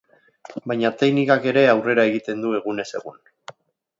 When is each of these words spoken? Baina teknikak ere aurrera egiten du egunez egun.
Baina 0.71 0.89
teknikak 1.01 1.45
ere 1.51 1.63
aurrera 1.75 2.07
egiten 2.11 2.43
du 2.47 2.57
egunez 2.61 2.89
egun. 3.01 3.21